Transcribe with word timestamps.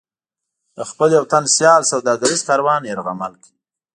د 0.75 0.79
خپل 0.89 1.09
یو 1.17 1.25
تن 1.31 1.43
سیال 1.55 1.81
سوداګریز 1.91 2.41
کاروان 2.49 2.81
یرغمل 2.91 3.33
کړ. 3.43 3.51